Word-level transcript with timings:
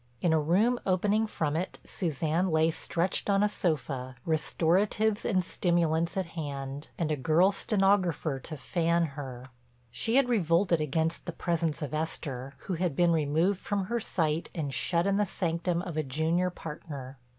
In 0.19 0.33
a 0.33 0.39
room 0.39 0.79
opening 0.83 1.27
from 1.27 1.55
it 1.55 1.77
Suzanne 1.85 2.49
lay 2.49 2.71
stretched 2.71 3.29
on 3.29 3.43
a 3.43 3.47
sofa, 3.47 4.15
restoratives 4.25 5.25
and 5.25 5.43
stimulants 5.45 6.17
at 6.17 6.25
hand, 6.31 6.89
and 6.97 7.11
a 7.11 7.15
girl 7.15 7.51
stenographer 7.51 8.39
to 8.39 8.57
fan 8.57 9.03
her. 9.13 9.45
She 9.91 10.15
had 10.15 10.27
revolted 10.27 10.81
against 10.81 11.27
the 11.27 11.31
presence 11.31 11.83
of 11.83 11.93
Esther, 11.93 12.55
who 12.65 12.73
had 12.73 12.95
been 12.95 13.11
removed 13.11 13.59
from 13.59 13.83
her 13.83 13.99
sight 13.99 14.49
and 14.55 14.73
shut 14.73 15.05
in 15.05 15.17
the 15.17 15.25
sanctum 15.27 15.83
of 15.83 15.97
a 15.97 16.01
junior 16.03 16.49
partner. 16.49 17.19